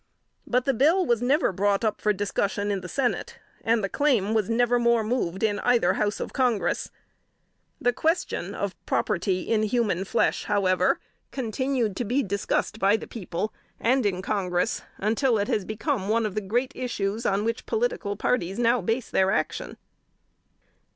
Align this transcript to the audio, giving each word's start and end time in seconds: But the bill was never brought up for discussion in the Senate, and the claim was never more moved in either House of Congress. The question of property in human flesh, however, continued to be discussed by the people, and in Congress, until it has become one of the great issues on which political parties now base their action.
But 0.47 0.65
the 0.65 0.73
bill 0.73 1.05
was 1.05 1.21
never 1.21 1.51
brought 1.51 1.85
up 1.85 2.01
for 2.01 2.11
discussion 2.11 2.71
in 2.71 2.81
the 2.81 2.89
Senate, 2.89 3.37
and 3.63 3.83
the 3.83 3.87
claim 3.87 4.33
was 4.33 4.49
never 4.49 4.79
more 4.79 5.03
moved 5.03 5.43
in 5.43 5.59
either 5.59 5.93
House 5.93 6.19
of 6.19 6.33
Congress. 6.33 6.89
The 7.79 7.93
question 7.93 8.55
of 8.55 8.73
property 8.87 9.41
in 9.43 9.61
human 9.61 10.03
flesh, 10.05 10.45
however, 10.45 10.99
continued 11.29 11.95
to 11.97 12.03
be 12.03 12.23
discussed 12.23 12.79
by 12.79 12.97
the 12.97 13.05
people, 13.05 13.53
and 13.79 14.03
in 14.03 14.23
Congress, 14.23 14.81
until 14.97 15.37
it 15.37 15.47
has 15.49 15.65
become 15.65 16.09
one 16.09 16.25
of 16.25 16.33
the 16.33 16.41
great 16.41 16.71
issues 16.73 17.23
on 17.23 17.45
which 17.45 17.67
political 17.67 18.15
parties 18.15 18.57
now 18.57 18.81
base 18.81 19.11
their 19.11 19.29
action. 19.29 19.77